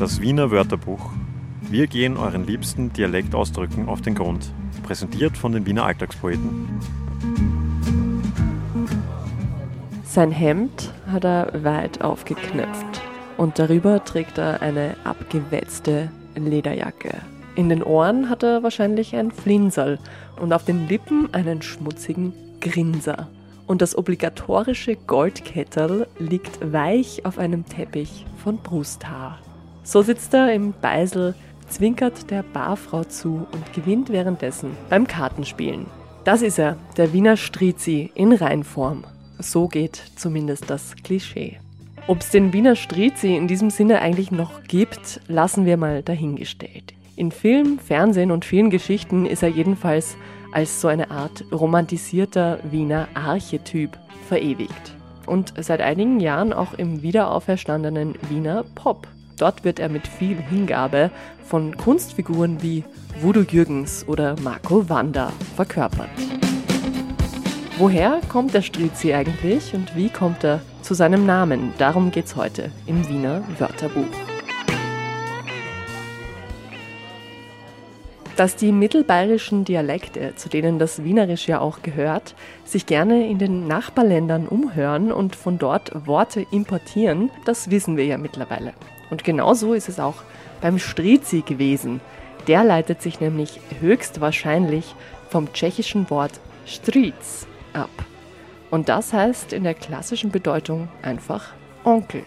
Das 0.00 0.22
Wiener 0.22 0.50
Wörterbuch. 0.50 1.10
Wir 1.68 1.86
gehen 1.86 2.16
euren 2.16 2.46
liebsten 2.46 2.90
Dialektausdrücken 2.90 3.86
auf 3.86 4.00
den 4.00 4.14
Grund. 4.14 4.50
Präsentiert 4.82 5.36
von 5.36 5.52
den 5.52 5.66
Wiener 5.66 5.84
Alltagspoeten. 5.84 6.80
Sein 10.02 10.30
Hemd 10.30 10.90
hat 11.12 11.24
er 11.24 11.64
weit 11.64 12.00
aufgeknöpft 12.00 13.02
und 13.36 13.58
darüber 13.58 14.02
trägt 14.02 14.38
er 14.38 14.62
eine 14.62 14.96
abgewetzte 15.04 16.10
Lederjacke. 16.34 17.18
In 17.54 17.68
den 17.68 17.82
Ohren 17.82 18.30
hat 18.30 18.42
er 18.42 18.62
wahrscheinlich 18.62 19.14
ein 19.14 19.30
Flinserl 19.30 19.98
und 20.40 20.54
auf 20.54 20.64
den 20.64 20.88
Lippen 20.88 21.28
einen 21.34 21.60
schmutzigen 21.60 22.32
Grinser. 22.62 23.28
Und 23.66 23.82
das 23.82 23.98
obligatorische 23.98 24.96
Goldketterl 24.96 26.06
liegt 26.18 26.72
weich 26.72 27.26
auf 27.26 27.36
einem 27.36 27.66
Teppich 27.66 28.24
von 28.42 28.56
Brusthaar. 28.56 29.38
So 29.82 30.02
sitzt 30.02 30.34
er 30.34 30.52
im 30.52 30.72
Beisel, 30.80 31.34
zwinkert 31.68 32.30
der 32.30 32.42
Barfrau 32.42 33.04
zu 33.04 33.46
und 33.52 33.72
gewinnt 33.72 34.10
währenddessen 34.10 34.76
beim 34.88 35.06
Kartenspielen. 35.06 35.86
Das 36.24 36.42
ist 36.42 36.58
er, 36.58 36.76
der 36.96 37.12
Wiener 37.12 37.36
Strizi 37.36 38.10
in 38.14 38.32
Reinform. 38.32 39.04
So 39.38 39.68
geht 39.68 40.02
zumindest 40.16 40.68
das 40.68 40.94
Klischee. 41.02 41.58
Ob 42.06 42.20
es 42.20 42.30
den 42.30 42.52
Wiener 42.52 42.76
Strizi 42.76 43.36
in 43.36 43.48
diesem 43.48 43.70
Sinne 43.70 44.00
eigentlich 44.00 44.30
noch 44.30 44.64
gibt, 44.64 45.20
lassen 45.28 45.64
wir 45.64 45.76
mal 45.76 46.02
dahingestellt. 46.02 46.92
In 47.16 47.32
Film, 47.32 47.78
Fernsehen 47.78 48.30
und 48.32 48.44
vielen 48.44 48.70
Geschichten 48.70 49.26
ist 49.26 49.42
er 49.42 49.48
jedenfalls 49.48 50.16
als 50.52 50.80
so 50.80 50.88
eine 50.88 51.10
Art 51.10 51.44
romantisierter 51.52 52.58
Wiener 52.70 53.08
Archetyp 53.14 53.96
verewigt. 54.26 54.94
Und 55.26 55.54
seit 55.58 55.80
einigen 55.80 56.18
Jahren 56.18 56.52
auch 56.52 56.74
im 56.74 57.02
wiederauferstandenen 57.02 58.14
Wiener 58.28 58.64
Pop. 58.74 59.06
Dort 59.40 59.64
wird 59.64 59.80
er 59.80 59.88
mit 59.88 60.06
viel 60.06 60.36
Hingabe 60.36 61.10
von 61.42 61.74
Kunstfiguren 61.74 62.62
wie 62.62 62.84
Voodoo 63.22 63.40
Jürgens 63.40 64.06
oder 64.06 64.36
Marco 64.42 64.86
Wanda 64.90 65.32
verkörpert. 65.56 66.10
Woher 67.78 68.20
kommt 68.28 68.52
der 68.52 68.60
Strizi 68.60 69.14
eigentlich 69.14 69.72
und 69.72 69.96
wie 69.96 70.10
kommt 70.10 70.44
er 70.44 70.60
zu 70.82 70.92
seinem 70.92 71.24
Namen? 71.24 71.72
Darum 71.78 72.10
geht's 72.10 72.36
heute 72.36 72.70
im 72.86 73.08
Wiener 73.08 73.42
Wörterbuch. 73.58 74.04
Dass 78.36 78.56
die 78.56 78.72
mittelbayerischen 78.72 79.64
Dialekte, 79.64 80.34
zu 80.36 80.50
denen 80.50 80.78
das 80.78 81.02
Wienerisch 81.02 81.48
ja 81.48 81.60
auch 81.60 81.80
gehört, 81.80 82.34
sich 82.66 82.84
gerne 82.84 83.26
in 83.26 83.38
den 83.38 83.66
Nachbarländern 83.66 84.46
umhören 84.46 85.10
und 85.10 85.34
von 85.34 85.58
dort 85.58 86.06
Worte 86.06 86.46
importieren, 86.50 87.30
das 87.46 87.70
wissen 87.70 87.96
wir 87.96 88.04
ja 88.04 88.18
mittlerweile. 88.18 88.74
Und 89.10 89.24
genauso 89.24 89.74
ist 89.74 89.88
es 89.88 90.00
auch 90.00 90.22
beim 90.60 90.78
Strizi 90.78 91.42
gewesen. 91.42 92.00
Der 92.46 92.64
leitet 92.64 93.02
sich 93.02 93.20
nämlich 93.20 93.60
höchstwahrscheinlich 93.80 94.94
vom 95.28 95.52
tschechischen 95.52 96.08
Wort 96.10 96.32
Striz 96.66 97.46
ab. 97.72 97.90
Und 98.70 98.88
das 98.88 99.12
heißt 99.12 99.52
in 99.52 99.64
der 99.64 99.74
klassischen 99.74 100.30
Bedeutung 100.30 100.88
einfach 101.02 101.52
Onkel. 101.84 102.24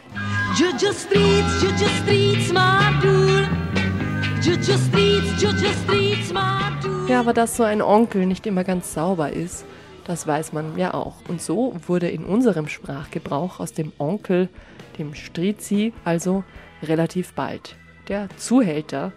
Ja, 7.08 7.20
aber 7.20 7.34
dass 7.34 7.58
so 7.58 7.64
ein 7.64 7.82
Onkel 7.82 8.26
nicht 8.26 8.46
immer 8.46 8.64
ganz 8.64 8.94
sauber 8.94 9.32
ist, 9.32 9.66
das 10.06 10.28
weiß 10.28 10.54
man 10.54 10.78
ja 10.78 10.94
auch. 10.94 11.16
Und 11.28 11.42
so 11.42 11.76
wurde 11.88 12.10
in 12.10 12.26
unserem 12.26 12.68
Sprachgebrauch 12.68 13.60
aus 13.60 13.74
dem 13.74 13.92
Onkel, 13.98 14.50
dem 14.98 15.16
Strizi, 15.16 15.94
also 16.04 16.44
relativ 16.82 17.34
bald 17.34 17.76
der 18.08 18.28
Zuhälter 18.38 19.14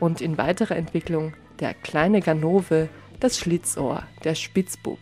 und 0.00 0.20
in 0.20 0.38
weiterer 0.38 0.76
Entwicklung 0.76 1.34
der 1.60 1.74
kleine 1.74 2.20
Ganove, 2.20 2.88
das 3.20 3.38
Schlitzohr, 3.38 4.04
der 4.24 4.34
Spitzbub. 4.34 4.98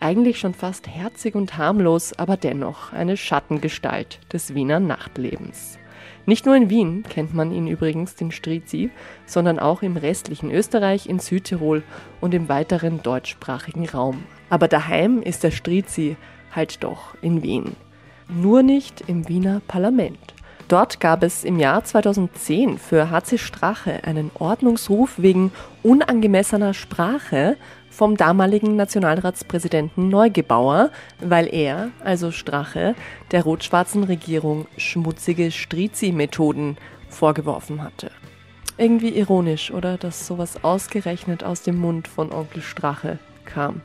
Eigentlich 0.00 0.38
schon 0.38 0.52
fast 0.52 0.88
herzig 0.88 1.34
und 1.34 1.56
harmlos, 1.56 2.12
aber 2.12 2.36
dennoch 2.36 2.92
eine 2.92 3.16
Schattengestalt 3.16 4.20
des 4.32 4.54
Wiener 4.54 4.80
Nachtlebens. 4.80 5.78
Nicht 6.26 6.46
nur 6.46 6.56
in 6.56 6.70
Wien 6.70 7.04
kennt 7.08 7.34
man 7.34 7.52
ihn 7.52 7.66
übrigens, 7.66 8.14
den 8.14 8.30
Strizi, 8.30 8.90
sondern 9.26 9.58
auch 9.58 9.82
im 9.82 9.96
restlichen 9.96 10.50
Österreich, 10.50 11.08
in 11.08 11.18
Südtirol 11.18 11.82
und 12.20 12.34
im 12.34 12.48
weiteren 12.48 13.02
deutschsprachigen 13.02 13.88
Raum. 13.88 14.24
Aber 14.50 14.68
daheim 14.68 15.22
ist 15.22 15.42
der 15.44 15.50
Strizi 15.50 16.16
halt 16.52 16.82
doch 16.84 17.14
in 17.22 17.42
Wien. 17.42 17.76
Nur 18.28 18.62
nicht 18.62 19.04
im 19.06 19.28
Wiener 19.28 19.60
Parlament. 19.66 20.35
Dort 20.68 20.98
gab 20.98 21.22
es 21.22 21.44
im 21.44 21.60
Jahr 21.60 21.84
2010 21.84 22.78
für 22.78 23.10
HC 23.10 23.38
Strache 23.38 24.02
einen 24.02 24.32
Ordnungsruf 24.34 25.14
wegen 25.16 25.52
unangemessener 25.84 26.74
Sprache 26.74 27.56
vom 27.88 28.16
damaligen 28.16 28.74
Nationalratspräsidenten 28.74 30.08
Neugebauer, 30.08 30.90
weil 31.20 31.46
er, 31.54 31.90
also 32.02 32.32
Strache, 32.32 32.96
der 33.30 33.44
rot-schwarzen 33.44 34.02
Regierung 34.02 34.66
schmutzige 34.76 35.52
Strizi-Methoden 35.52 36.76
vorgeworfen 37.08 37.82
hatte. 37.84 38.10
Irgendwie 38.76 39.10
ironisch, 39.10 39.70
oder, 39.70 39.96
dass 39.96 40.26
sowas 40.26 40.64
ausgerechnet 40.64 41.44
aus 41.44 41.62
dem 41.62 41.78
Mund 41.78 42.08
von 42.08 42.32
Onkel 42.32 42.60
Strache 42.60 43.20
kam. 43.44 43.82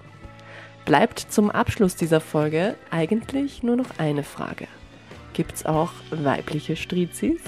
Bleibt 0.84 1.20
zum 1.20 1.52
Abschluss 1.52 1.96
dieser 1.96 2.20
Folge 2.20 2.76
eigentlich 2.90 3.62
nur 3.62 3.76
noch 3.76 4.00
eine 4.00 4.24
Frage. 4.24 4.68
Gibt 5.34 5.56
es 5.56 5.66
auch 5.66 5.92
weibliche 6.12 6.76
Strizis? 6.76 7.42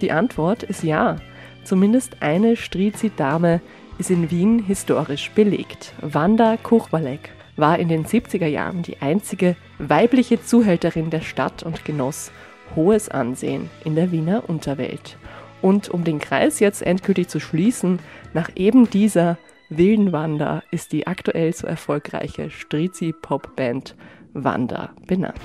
Die 0.00 0.12
Antwort 0.12 0.62
ist 0.62 0.82
ja. 0.82 1.16
Zumindest 1.64 2.16
eine 2.20 2.56
Strizi-Dame 2.56 3.60
ist 3.98 4.10
in 4.10 4.30
Wien 4.30 4.58
historisch 4.58 5.30
belegt. 5.30 5.94
Wanda 6.00 6.56
Kuchwalek 6.56 7.30
war 7.56 7.78
in 7.78 7.88
den 7.88 8.04
70er 8.04 8.46
Jahren 8.46 8.82
die 8.82 9.00
einzige 9.00 9.56
weibliche 9.78 10.42
Zuhälterin 10.42 11.10
der 11.10 11.20
Stadt 11.20 11.62
und 11.62 11.84
genoss 11.84 12.30
hohes 12.74 13.08
Ansehen 13.08 13.70
in 13.84 13.94
der 13.94 14.10
Wiener 14.10 14.48
Unterwelt. 14.48 15.16
Und 15.62 15.88
um 15.88 16.04
den 16.04 16.18
Kreis 16.18 16.60
jetzt 16.60 16.82
endgültig 16.82 17.28
zu 17.28 17.40
schließen, 17.40 18.00
nach 18.34 18.50
eben 18.56 18.90
dieser 18.90 19.38
wilden 19.70 20.12
Wanda 20.12 20.62
ist 20.70 20.92
die 20.92 21.06
aktuell 21.06 21.54
so 21.54 21.66
erfolgreiche 21.66 22.50
Strizi-Pop-Band 22.50 23.94
Wanda 24.34 24.90
benannt. 25.06 25.40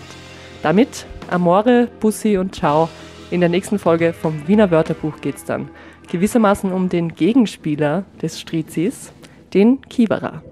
Damit 0.62 1.06
Amore, 1.30 1.88
Bussi 2.00 2.38
und 2.38 2.56
Ciao. 2.56 2.90
In 3.32 3.40
der 3.40 3.50
nächsten 3.50 3.80
Folge 3.80 4.14
vom 4.14 4.48
Wiener 4.48 4.72
Wörterbuch 4.72 5.22
geht 5.22 5.36
es 5.36 5.46
dann 5.46 5.70
gewissermaßen 6.10 6.72
um 6.72 6.90
den 6.90 7.14
Gegenspieler 7.16 8.06
des 8.22 8.40
Strizis, 8.40 9.12
den 9.54 9.82
Kiewerer. 9.82 10.44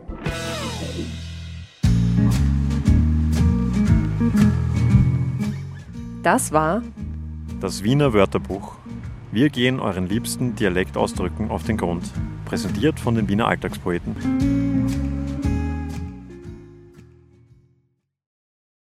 Das 6.24 6.52
war 6.52 6.82
das 7.60 7.84
Wiener 7.84 8.14
Wörterbuch. 8.14 8.76
Wir 9.32 9.50
gehen 9.50 9.80
euren 9.80 10.08
liebsten 10.08 10.56
Dialektausdrücken 10.56 11.50
auf 11.50 11.64
den 11.64 11.78
Grund. 11.78 12.04
Präsentiert 12.46 13.00
von 13.00 13.16
den 13.16 13.28
Wiener 13.28 13.48
Alltagspoeten. 13.48 15.27